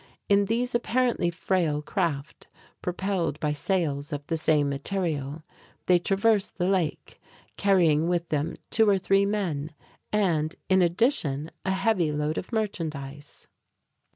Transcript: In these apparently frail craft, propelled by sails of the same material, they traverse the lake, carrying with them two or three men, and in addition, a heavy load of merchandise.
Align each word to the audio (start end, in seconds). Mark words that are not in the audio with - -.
In 0.29 0.45
these 0.45 0.73
apparently 0.73 1.29
frail 1.29 1.83
craft, 1.83 2.47
propelled 2.81 3.39
by 3.39 3.53
sails 3.53 4.11
of 4.11 4.25
the 4.25 4.35
same 4.35 4.67
material, 4.67 5.43
they 5.85 5.99
traverse 5.99 6.49
the 6.49 6.65
lake, 6.65 7.21
carrying 7.55 8.07
with 8.09 8.29
them 8.29 8.55
two 8.71 8.89
or 8.89 8.97
three 8.97 9.27
men, 9.27 9.75
and 10.11 10.55
in 10.69 10.81
addition, 10.81 11.51
a 11.63 11.71
heavy 11.71 12.11
load 12.11 12.39
of 12.39 12.51
merchandise. 12.51 13.47